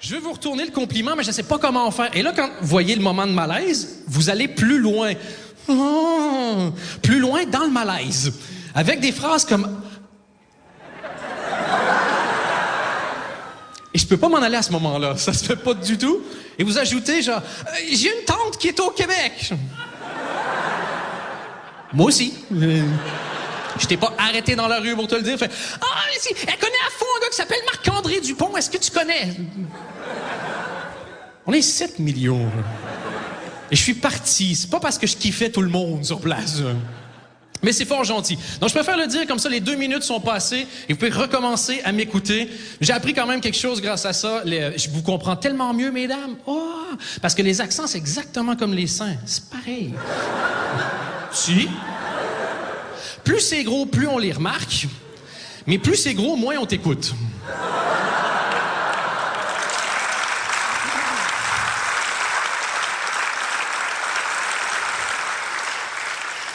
Je 0.00 0.14
veux 0.14 0.20
vous 0.20 0.32
retourner 0.32 0.64
le 0.64 0.70
compliment, 0.70 1.16
mais 1.16 1.24
je 1.24 1.28
ne 1.28 1.32
sais 1.34 1.42
pas 1.42 1.58
comment 1.58 1.90
faire. 1.90 2.10
Et 2.14 2.22
là, 2.22 2.32
quand 2.34 2.48
vous 2.60 2.68
voyez 2.68 2.94
le 2.94 3.02
moment 3.02 3.26
de 3.26 3.32
malaise, 3.32 4.04
vous 4.06 4.30
allez 4.30 4.46
plus 4.46 4.78
loin. 4.78 5.12
Oh, 5.68 6.70
plus 7.02 7.18
loin 7.18 7.44
dans 7.46 7.64
le 7.64 7.70
malaise. 7.70 8.32
Avec 8.74 9.00
des 9.00 9.10
phrases 9.12 9.44
comme 9.44 9.80
Et 13.92 13.98
je 13.98 14.06
peux 14.06 14.16
pas 14.16 14.28
m'en 14.28 14.38
aller 14.38 14.56
à 14.56 14.62
ce 14.62 14.70
moment-là. 14.72 15.16
Ça 15.16 15.32
se 15.32 15.44
fait 15.44 15.56
pas 15.56 15.74
du 15.74 15.98
tout. 15.98 16.20
Et 16.58 16.62
vous 16.62 16.78
ajoutez 16.78 17.22
genre, 17.22 17.42
Euh, 17.66 17.70
j'ai 17.92 18.16
une 18.16 18.24
tante 18.24 18.56
qui 18.58 18.68
est 18.68 18.80
au 18.80 18.90
Québec. 18.90 19.52
Moi 21.92 22.06
aussi. 22.06 22.34
Je 23.80 23.86
t'ai 23.86 23.96
pas 23.96 24.12
arrêté 24.18 24.56
dans 24.56 24.68
la 24.68 24.80
rue 24.80 24.94
pour 24.94 25.06
te 25.06 25.14
le 25.14 25.22
dire. 25.22 25.38
Fait, 25.38 25.50
ah, 25.80 25.86
elle 26.12 26.58
connaît 26.58 26.84
à 26.86 26.90
fond 26.90 27.06
un 27.16 27.20
gars 27.20 27.28
qui 27.30 27.36
s'appelle 27.36 27.60
Marc-André 27.86 28.20
Dupont. 28.20 28.56
Est-ce 28.56 28.70
que 28.70 28.78
tu 28.78 28.90
connais? 28.90 29.28
On 31.46 31.52
est 31.52 31.62
7 31.62 31.98
millions. 31.98 32.46
Et 33.70 33.76
je 33.76 33.82
suis 33.82 33.94
parti. 33.94 34.54
C'est 34.54 34.70
pas 34.70 34.80
parce 34.80 34.98
que 34.98 35.06
je 35.06 35.16
kiffais 35.16 35.50
tout 35.50 35.62
le 35.62 35.68
monde 35.68 36.04
sur 36.04 36.20
place. 36.20 36.62
Mais 37.62 37.72
c'est 37.72 37.84
fort 37.84 38.04
gentil. 38.04 38.38
Donc, 38.60 38.68
je 38.68 38.74
préfère 38.74 38.96
le 38.96 39.06
dire 39.08 39.26
comme 39.26 39.38
ça, 39.40 39.48
les 39.48 39.58
deux 39.60 39.74
minutes 39.74 40.04
sont 40.04 40.20
passées 40.20 40.66
et 40.88 40.92
vous 40.92 40.98
pouvez 40.98 41.10
recommencer 41.10 41.80
à 41.84 41.90
m'écouter. 41.90 42.48
J'ai 42.80 42.92
appris 42.92 43.14
quand 43.14 43.26
même 43.26 43.40
quelque 43.40 43.58
chose 43.58 43.82
grâce 43.82 44.06
à 44.06 44.12
ça. 44.12 44.42
Les- 44.44 44.78
je 44.78 44.88
vous 44.90 45.02
comprends 45.02 45.34
tellement 45.34 45.74
mieux, 45.74 45.90
mesdames. 45.90 46.36
Oh, 46.46 46.72
parce 47.20 47.34
que 47.34 47.42
les 47.42 47.60
accents, 47.60 47.88
c'est 47.88 47.98
exactement 47.98 48.54
comme 48.54 48.74
les 48.74 48.86
seins. 48.86 49.16
C'est 49.26 49.50
pareil. 49.50 49.92
si. 51.32 51.68
Plus 53.24 53.40
c'est 53.40 53.64
gros, 53.64 53.86
plus 53.86 54.06
on 54.06 54.18
les 54.18 54.32
remarque. 54.32 54.86
Mais 55.68 55.76
plus 55.76 55.96
c'est 55.96 56.14
gros, 56.14 56.34
moins 56.34 56.56
on 56.58 56.64
t'écoute. 56.64 57.12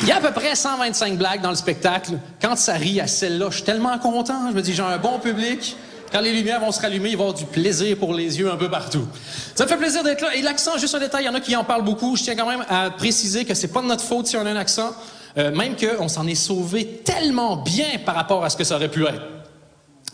Il 0.02 0.08
y 0.08 0.12
a 0.12 0.18
à 0.18 0.20
peu 0.20 0.32
près 0.32 0.56
125 0.56 1.18
blagues 1.18 1.42
dans 1.42 1.52
le 1.52 1.56
spectacle. 1.56 2.14
Quand 2.42 2.56
ça 2.56 2.74
rit 2.74 3.00
à 3.00 3.06
celle-là, 3.06 3.50
je 3.52 3.58
suis 3.58 3.64
tellement 3.64 3.98
content. 4.00 4.50
Je 4.50 4.56
me 4.56 4.62
dis, 4.64 4.74
j'ai 4.74 4.82
un 4.82 4.98
bon 4.98 5.20
public. 5.20 5.78
Quand 6.12 6.20
les 6.20 6.34
lumières 6.34 6.60
vont 6.60 6.72
se 6.72 6.82
rallumer, 6.82 7.12
il 7.12 7.16
va 7.16 7.24
y 7.24 7.28
avoir 7.28 7.34
du 7.38 7.46
plaisir 7.46 7.96
pour 7.98 8.16
les 8.16 8.40
yeux 8.40 8.52
un 8.52 8.58
peu 8.58 8.70
partout. 8.70 9.08
Ça 9.54 9.66
me 9.66 9.70
fait 9.70 9.78
plaisir 9.78 10.04
d'être 10.04 10.22
là. 10.22 10.36
Et 10.36 10.42
l'accent, 10.42 10.78
juste 10.80 10.96
un 10.96 11.00
détail, 11.00 11.24
il 11.24 11.28
y 11.28 11.30
en 11.30 11.36
a 11.36 11.40
qui 11.40 11.56
en 11.56 11.64
parlent 11.64 11.86
beaucoup. 11.86 12.16
Je 12.16 12.24
tiens 12.24 12.36
quand 12.36 12.50
même 12.50 12.66
à 12.68 12.90
préciser 12.90 13.46
que 13.46 13.54
c'est 13.54 13.68
pas 13.68 13.82
de 13.82 13.88
notre 13.88 14.04
faute 14.04 14.26
si 14.26 14.38
on 14.38 14.46
a 14.46 14.50
un 14.50 14.56
accent. 14.56 14.92
Euh, 15.38 15.52
même 15.56 15.76
qu'on 15.76 16.08
s'en 16.08 16.28
est 16.28 16.36
sauvé 16.36 16.86
tellement 17.04 17.58
bien 17.58 17.98
par 18.06 18.14
rapport 18.16 18.44
à 18.44 18.50
ce 18.50 18.58
que 18.58 18.64
ça 18.64 18.76
aurait 18.76 18.92
pu 18.92 19.04
être. 19.04 19.22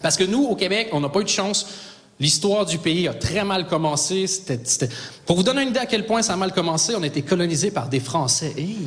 Parce 0.02 0.16
que 0.16 0.23
nous, 0.23 0.45
au 0.45 0.56
Québec, 0.56 0.89
on 0.94 1.02
n'a 1.02 1.09
pas 1.09 1.20
eu 1.20 1.25
de 1.25 1.30
chance. 1.30 1.67
L'histoire 2.22 2.66
du 2.66 2.78
pays 2.78 3.08
a 3.08 3.14
très 3.14 3.44
mal 3.44 3.67
commencé. 3.67 4.25
Pour 5.25 5.36
vous 5.38 5.44
donner 5.44 5.64
une 5.64 5.70
idée 5.70 5.80
à 5.80 5.86
quel 5.86 6.06
point 6.06 6.22
ça 6.22 6.34
a 6.34 6.36
mal 6.36 6.53
commencé, 6.53 6.94
on 6.95 7.03
a 7.03 7.08
été 7.08 7.22
colonisé 7.22 7.72
par 7.72 7.90
des 7.90 8.00
Français. 8.00 8.53
Hey. 8.58 8.78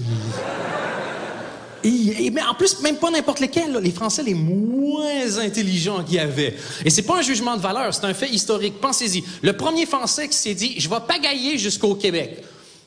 Et- 1.85 2.31
mais 2.31 2.43
en 2.43 2.55
plus, 2.55 2.81
même 2.81 2.97
pas 2.97 3.11
n'importe 3.11 3.41
lesquels, 3.41 3.77
les 3.83 3.91
Français 3.91 4.23
les 4.23 4.35
moins 4.35 5.37
intelligents 5.39 6.05
qu'il 6.05 6.15
y 6.15 6.19
avait. 6.21 6.57
Et 6.85 6.91
c'est 6.91 7.03
pas 7.03 7.19
un 7.19 7.23
jugement 7.23 7.57
de 7.57 7.61
valeur, 7.63 7.93
c'est 7.93 8.05
un 8.05 8.15
fait 8.15 8.29
historique. 8.31 8.81
Pensez-y. 8.81 9.25
Le 9.43 9.55
premier 9.57 9.85
Français 9.87 10.29
qui 10.29 10.37
s'est 10.37 10.55
dit, 10.55 10.75
je 10.79 10.89
vais 10.89 11.01
pagailler 11.07 11.59
jusqu'au 11.59 11.95
Québec. 11.97 12.43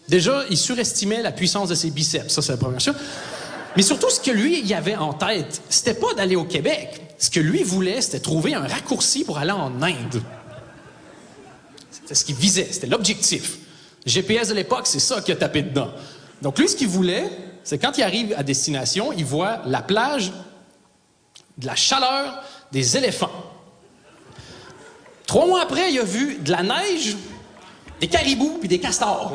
Déjà, 0.08 0.44
il 0.50 0.58
surestimait 0.58 1.22
la 1.22 1.32
puissance 1.32 1.68
de 1.70 1.76
ses 1.76 1.90
biceps. 1.90 2.32
Ça, 2.32 2.42
c'est 2.42 2.52
la 2.54 2.58
première 2.58 2.80
chose. 2.80 2.96
Mais 3.76 3.82
surtout, 3.82 4.10
ce 4.10 4.20
que 4.20 4.32
lui, 4.32 4.62
il 4.62 4.74
avait 4.74 4.96
en 4.96 5.14
tête, 5.14 5.62
c'était 5.70 5.94
pas 5.94 6.14
d'aller 6.14 6.36
au 6.36 6.46
Québec. 6.46 7.02
Ce 7.18 7.30
que 7.30 7.40
lui 7.40 7.64
voulait, 7.64 8.02
c'était 8.02 8.20
trouver 8.20 8.54
un 8.54 8.68
raccourci 8.68 9.24
pour 9.24 9.38
aller 9.38 9.52
en 9.52 9.82
Inde. 9.82 10.22
C'était 11.92 12.16
ce 12.16 12.26
qu'il 12.26 12.36
visait, 12.36 12.68
c'était 12.72 12.88
l'objectif. 12.88 13.58
GPS 14.06 14.50
de 14.50 14.54
l'époque, 14.54 14.86
c'est 14.86 15.00
ça 15.00 15.22
qu'il 15.22 15.34
a 15.34 15.38
tapé 15.38 15.62
dedans. 15.62 15.90
Donc 16.42 16.60
lui, 16.60 16.70
ce 16.70 16.76
qu'il 16.76 16.88
voulait, 16.88 17.30
c'est 17.64 17.80
quand 17.80 17.98
il 17.98 18.04
arrive 18.04 18.34
à 18.38 18.44
destination, 18.44 19.12
il 19.12 19.26
voit 19.26 19.62
la 19.66 19.82
plage, 19.82 20.32
de 21.58 21.66
la 21.66 21.76
chaleur, 21.76 22.44
des 22.72 22.98
éléphants. 22.98 23.32
Trois 25.26 25.48
mois 25.48 25.62
après, 25.62 25.92
il 25.92 26.00
a 26.00 26.04
vu 26.04 26.38
de 26.38 26.52
la 26.52 26.62
neige, 26.62 27.16
des 28.00 28.08
caribous 28.08 28.58
puis 28.60 28.70
des 28.70 28.80
castors. 28.80 29.34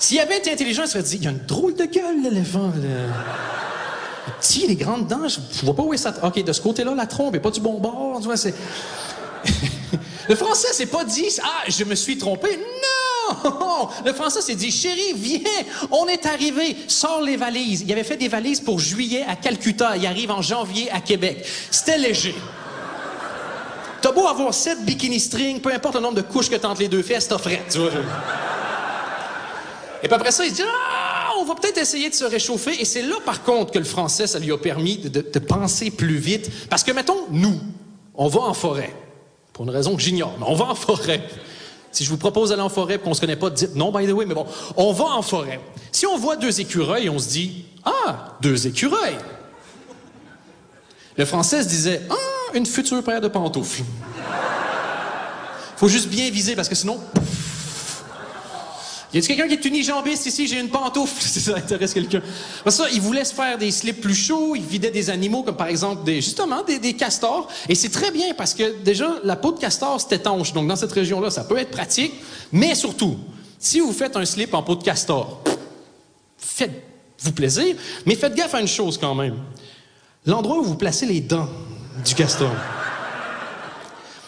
S'il 0.00 0.18
avait 0.18 0.38
été 0.38 0.50
intelligent, 0.50 0.84
il 0.84 0.86
se 0.86 0.92
serait 0.94 1.02
dit, 1.02 1.18
il 1.20 1.28
a 1.28 1.30
une 1.30 1.44
drôle 1.46 1.74
de 1.74 1.84
gueule, 1.84 2.22
l'éléphant. 2.22 2.68
là. 2.68 4.32
Petit, 4.40 4.66
les 4.66 4.74
grandes 4.74 5.06
dents, 5.06 5.28
je 5.28 5.38
vois 5.62 5.76
pas 5.76 5.82
où 5.82 5.92
est 5.92 5.98
ça. 5.98 6.14
OK, 6.22 6.42
de 6.42 6.52
ce 6.52 6.60
côté-là, 6.62 6.94
la 6.94 7.04
trompe 7.04 7.34
est 7.34 7.40
pas 7.40 7.50
du 7.50 7.60
bon 7.60 7.78
bord. 7.78 8.16
Tu 8.18 8.24
vois, 8.24 8.38
c'est... 8.38 8.54
Le 10.28 10.34
français 10.34 10.72
s'est 10.72 10.86
pas 10.86 11.04
dit 11.04 11.28
Ah, 11.42 11.64
je 11.68 11.84
me 11.84 11.94
suis 11.94 12.16
trompé. 12.16 12.48
Non! 12.48 13.88
Le 14.06 14.14
français 14.14 14.40
s'est 14.40 14.54
dit 14.54 14.70
Chérie, 14.70 15.12
viens, 15.14 15.40
on 15.90 16.06
est 16.06 16.24
arrivé, 16.24 16.78
sors 16.88 17.20
les 17.20 17.36
valises. 17.36 17.84
Il 17.86 17.92
avait 17.92 18.02
fait 18.02 18.16
des 18.16 18.28
valises 18.28 18.60
pour 18.60 18.80
juillet 18.80 19.26
à 19.28 19.36
Calcutta. 19.36 19.98
Il 19.98 20.06
arrive 20.06 20.30
en 20.30 20.40
janvier 20.40 20.90
à 20.92 21.00
Québec. 21.00 21.44
C'était 21.70 21.98
léger. 21.98 22.34
T'as 24.00 24.12
beau 24.12 24.26
avoir 24.26 24.54
sept 24.54 24.82
bikini 24.82 25.20
strings, 25.20 25.60
peu 25.60 25.74
importe 25.74 25.96
le 25.96 26.00
nombre 26.00 26.14
de 26.14 26.22
couches 26.22 26.48
que 26.48 26.66
entre 26.66 26.80
les 26.80 26.88
deux 26.88 27.02
fesses, 27.02 27.28
t'as 27.28 27.36
fret, 27.36 27.62
tu 27.70 27.78
vois. 27.80 27.90
Et 30.02 30.08
puis 30.08 30.14
après 30.14 30.30
ça, 30.30 30.44
il 30.44 30.50
se 30.50 30.56
dit 30.56 30.62
Ah, 30.66 31.32
on 31.38 31.44
va 31.44 31.54
peut-être 31.54 31.78
essayer 31.78 32.08
de 32.08 32.14
se 32.14 32.24
réchauffer. 32.24 32.80
Et 32.80 32.84
c'est 32.84 33.02
là, 33.02 33.16
par 33.24 33.42
contre, 33.42 33.72
que 33.72 33.78
le 33.78 33.84
français, 33.84 34.26
ça 34.26 34.38
lui 34.38 34.52
a 34.52 34.58
permis 34.58 34.98
de, 34.98 35.38
penser 35.38 35.90
plus 35.90 36.16
vite. 36.16 36.50
Parce 36.68 36.84
que, 36.84 36.92
mettons, 36.92 37.26
nous, 37.30 37.58
on 38.14 38.28
va 38.28 38.40
en 38.40 38.54
forêt. 38.54 38.94
Pour 39.52 39.64
une 39.64 39.70
raison 39.70 39.96
que 39.96 40.02
j'ignore, 40.02 40.34
mais 40.38 40.46
on 40.48 40.54
va 40.54 40.66
en 40.66 40.74
forêt. 40.74 41.22
Si 41.92 42.04
je 42.04 42.10
vous 42.10 42.16
propose 42.18 42.50
d'aller 42.50 42.62
en 42.62 42.68
forêt 42.68 42.98
qu'on 42.98 43.14
se 43.14 43.20
connaît 43.20 43.36
pas, 43.36 43.50
dites 43.50 43.74
non, 43.74 43.90
by 43.90 44.06
the 44.06 44.12
way, 44.12 44.24
mais 44.24 44.34
bon, 44.34 44.46
on 44.76 44.92
va 44.92 45.06
en 45.06 45.22
forêt. 45.22 45.60
Si 45.92 46.06
on 46.06 46.16
voit 46.16 46.36
deux 46.36 46.60
écureuils, 46.60 47.10
on 47.10 47.18
se 47.18 47.28
dit 47.28 47.64
Ah, 47.84 48.36
deux 48.40 48.66
écureuils. 48.66 49.18
Le 51.16 51.24
français 51.24 51.62
se 51.62 51.68
disait 51.68 52.02
Ah, 52.08 52.14
une 52.54 52.64
future 52.64 53.02
paire 53.02 53.20
de 53.20 53.28
pantoufles. 53.28 53.82
Faut 55.76 55.88
juste 55.88 56.08
bien 56.08 56.30
viser 56.30 56.54
parce 56.54 56.68
que 56.68 56.74
sinon, 56.74 57.00
y 59.12 59.18
a-t-il 59.18 59.36
quelqu'un 59.36 59.48
qui 59.48 59.54
est 59.54 59.64
unijambiste 59.64 60.26
ici? 60.26 60.46
J'ai 60.46 60.60
une 60.60 60.68
pantoufle. 60.68 61.20
Si 61.20 61.40
ça 61.40 61.56
intéresse 61.56 61.94
quelqu'un. 61.94 62.22
Parce 62.64 62.76
que 62.76 62.84
ça, 62.84 62.90
il 62.92 63.00
voulait 63.00 63.24
se 63.24 63.34
faire 63.34 63.58
des 63.58 63.70
slips 63.70 64.00
plus 64.00 64.14
chauds. 64.14 64.54
Il 64.56 64.62
vidait 64.62 64.90
des 64.90 65.10
animaux, 65.10 65.42
comme 65.42 65.56
par 65.56 65.68
exemple, 65.68 66.04
des, 66.04 66.16
justement, 66.20 66.62
des, 66.62 66.78
des 66.78 66.94
castors. 66.94 67.48
Et 67.68 67.74
c'est 67.74 67.88
très 67.88 68.10
bien 68.10 68.34
parce 68.34 68.54
que 68.54 68.82
déjà, 68.82 69.16
la 69.24 69.36
peau 69.36 69.52
de 69.52 69.58
castor, 69.58 70.00
c'est 70.00 70.16
étanche. 70.16 70.52
Donc, 70.52 70.68
dans 70.68 70.76
cette 70.76 70.92
région-là, 70.92 71.30
ça 71.30 71.44
peut 71.44 71.58
être 71.58 71.70
pratique. 71.70 72.12
Mais 72.52 72.74
surtout, 72.74 73.18
si 73.58 73.80
vous 73.80 73.92
faites 73.92 74.16
un 74.16 74.24
slip 74.24 74.54
en 74.54 74.62
peau 74.62 74.74
de 74.74 74.82
castor, 74.82 75.42
faites-vous 76.38 77.32
plaisir. 77.32 77.76
Mais 78.06 78.14
faites 78.14 78.34
gaffe 78.34 78.54
à 78.54 78.60
une 78.60 78.68
chose 78.68 78.96
quand 78.98 79.14
même. 79.14 79.36
L'endroit 80.26 80.58
où 80.58 80.64
vous 80.64 80.76
placez 80.76 81.06
les 81.06 81.20
dents 81.20 81.48
du 82.04 82.14
castor. 82.14 82.50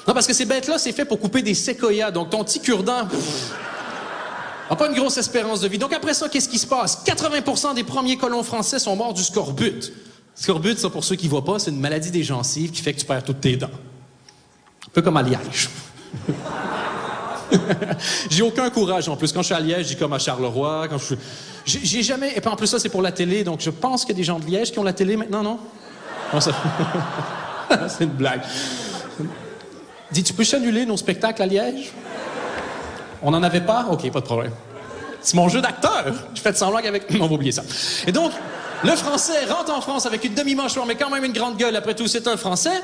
Non, 0.06 0.15
parce 0.15 0.26
que 0.26 0.32
ces 0.32 0.44
bêtes-là, 0.44 0.78
c'est 0.78 0.92
fait 0.92 1.04
pour 1.04 1.21
couper 1.21 1.42
des 1.42 1.54
séquoias. 1.54 2.10
Donc, 2.10 2.31
ton 2.31 2.42
petit 2.42 2.60
cure-dent, 2.60 3.06
pas 4.77 4.88
une 4.88 4.94
grosse 4.94 5.16
espérance 5.16 5.60
de 5.60 5.69
vie. 5.69 5.78
Donc 5.78 5.93
après 5.93 6.15
ça, 6.15 6.28
qu'est-ce 6.28 6.49
qui 6.49 6.59
se 6.59 6.66
passe? 6.66 7.05
80% 7.05 7.75
des 7.75 7.84
premiers 7.84 8.16
colons 8.16 8.43
français 8.43 8.78
sont 8.78 8.97
morts 8.97 9.15
du 9.15 9.22
scorbut. 9.22 9.93
Scorbut, 10.34 10.78
ça, 10.78 10.88
pour 10.88 11.05
ceux 11.05 11.16
qui 11.16 11.27
ne 11.27 11.31
voient 11.31 11.44
pas, 11.44 11.59
c'est 11.59 11.71
une 11.71 11.81
maladie 11.81 12.10
des 12.10 12.22
gencives 12.22 12.71
qui 12.71 12.83
fait 12.83 12.94
que 12.94 13.00
tu 13.00 13.06
perds 13.06 13.25
toutes 13.25 13.41
tes 13.41 13.56
dents. 13.56 13.66
Un 13.69 14.91
peu 14.93 15.03
comme 15.03 15.16
à 15.16 15.22
Liège. 15.22 15.69
j'ai 18.31 18.43
aucun 18.43 18.71
courage 18.71 19.09
en 19.09 19.16
plus. 19.16 19.33
Quand 19.33 19.43
je 19.43 19.47
suis 19.47 19.55
à 19.55 19.60
Liège, 19.60 19.88
j'ai 19.88 19.97
comme 19.97 20.12
à 20.12 20.19
Charleroi. 20.19 20.89
Quand 20.89 20.99
je 20.99 21.15
j'ai, 21.65 22.03
jamais. 22.03 22.33
Et 22.37 22.41
puis 22.41 22.50
en 22.50 22.56
plus, 22.56 22.66
ça, 22.66 22.78
c'est 22.78 22.89
pour 22.89 23.03
la 23.03 23.12
télé. 23.12 23.44
Donc 23.44 23.60
je 23.60 23.71
pense 23.71 24.04
qu'il 24.04 24.15
y 24.15 24.16
a 24.16 24.21
des 24.21 24.25
gens 24.25 24.39
de 24.39 24.47
Liège 24.47 24.72
qui 24.72 24.78
ont 24.78 24.84
la 24.84 24.93
télé 24.93 25.16
maintenant, 25.16 25.43
non? 25.43 25.59
Non, 26.33 26.41
c'est 27.89 28.04
une 28.04 28.10
blague. 28.10 28.43
Dis, 30.10 30.22
tu 30.22 30.33
peux 30.33 30.44
annuler 30.53 30.87
nos 30.87 30.97
spectacles 30.97 31.42
à 31.42 31.47
Liège? 31.47 31.92
On 33.22 33.30
n'en 33.30 33.42
avait 33.42 33.60
pas? 33.60 33.86
OK, 33.91 34.10
pas 34.10 34.21
de 34.21 34.24
problème. 34.24 34.53
C'est 35.21 35.36
mon 35.36 35.48
jeu 35.48 35.60
d'acteur. 35.60 36.07
Je 36.34 36.41
fais 36.41 36.51
de 36.53 36.57
semblant 36.57 36.80
qu'avec... 36.80 37.04
On 37.21 37.27
va 37.27 37.34
oublier 37.34 37.53
ça. 37.53 37.63
Et 38.07 38.13
donc, 38.13 38.33
le 38.83 38.91
Français 38.97 39.45
rentre 39.48 39.72
en 39.72 39.80
France 39.80 40.07
avec 40.07 40.24
une 40.24 40.34
demi-mâchoire, 40.34 40.84
mais 40.86 40.97
quand 40.97 41.09
même 41.10 41.22
une 41.24 41.33
grande 41.33 41.57
gueule. 41.57 41.77
Après 41.77 41.95
tout, 41.95 42.09
c'est 42.09 42.27
un 42.27 42.36
Français. 42.36 42.83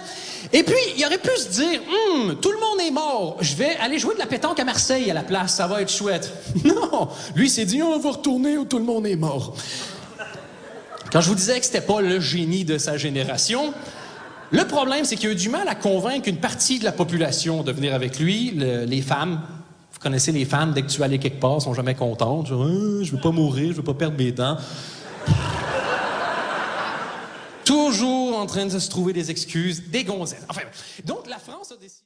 Et 0.52 0.62
puis, 0.62 0.76
il 0.96 1.05
aurait 1.05 1.19
pu 1.19 1.31
se 1.37 1.49
dire, 1.49 1.81
Hum, 2.14 2.37
tout 2.37 2.52
le 2.52 2.58
monde 2.61 2.81
est 2.87 2.93
mort. 2.93 3.37
Je 3.40 3.56
vais 3.56 3.76
aller 3.82 3.99
jouer 3.99 4.14
de 4.14 4.20
la 4.20 4.26
pétanque 4.26 4.61
à 4.61 4.64
Marseille 4.64 5.11
à 5.11 5.14
la 5.14 5.25
place. 5.25 5.55
Ça 5.56 5.67
va 5.67 5.82
être 5.82 5.90
chouette. 5.93 6.32
Non! 6.64 7.08
Lui, 7.34 7.50
s'est 7.50 7.64
dit, 7.64 7.82
on 7.82 7.99
va 7.99 8.11
retourner 8.11 8.56
où 8.56 8.64
tout 8.64 8.79
le 8.79 8.84
monde 8.84 9.06
est 9.08 9.17
mort. 9.17 9.55
Quand 11.12 11.20
je 11.20 11.29
vous 11.29 11.34
disais 11.34 11.58
que 11.58 11.67
c'était 11.67 11.81
pas 11.81 12.00
le 12.00 12.20
génie 12.20 12.64
de 12.64 12.79
sa 12.79 12.96
génération, 12.96 13.73
le 14.52 14.64
problème, 14.64 15.05
c'est 15.05 15.17
qu'il 15.17 15.31
a 15.31 15.32
eu 15.32 15.37
du 15.37 15.49
mal 15.49 15.67
à 15.67 15.75
convaincre 15.75 16.29
une 16.29 16.37
partie 16.38 16.79
de 16.79 16.84
la 16.84 16.93
population 16.93 17.62
de 17.64 17.73
venir 17.73 17.94
avec 17.94 18.19
lui, 18.20 18.52
le- 18.55 18.84
les 18.84 19.02
femmes. 19.02 19.41
Vous 19.98 20.02
connaissez 20.04 20.30
les 20.30 20.44
femmes, 20.44 20.74
dès 20.74 20.82
que 20.82 20.86
tu 20.86 21.00
vas 21.00 21.06
aller 21.06 21.18
quelque 21.18 21.40
part, 21.40 21.60
sont 21.60 21.74
jamais 21.74 21.96
contentes. 21.96 22.46
Ah, 22.52 22.54
je 23.02 23.10
veux 23.10 23.20
pas 23.20 23.32
mourir, 23.32 23.72
je 23.72 23.78
veux 23.78 23.82
pas 23.82 23.94
perdre 23.94 24.16
mes 24.16 24.30
dents. 24.30 24.56
Toujours 27.64 28.38
en 28.38 28.46
train 28.46 28.66
de 28.66 28.78
se 28.78 28.88
trouver 28.88 29.12
des 29.12 29.32
excuses, 29.32 29.82
des 29.90 30.04
gonzettes. 30.04 30.46
Enfin, 30.48 30.60
donc 31.04 31.28
la 31.28 31.38
France 31.40 31.72
a 31.72 31.74
décidé. 31.74 31.96